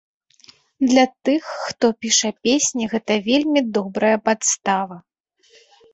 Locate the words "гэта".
2.95-3.13